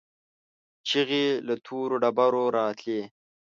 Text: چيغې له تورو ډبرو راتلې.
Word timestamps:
چيغې 0.87 1.25
له 1.47 1.55
تورو 1.65 1.95
ډبرو 2.03 2.43
راتلې. 2.57 3.01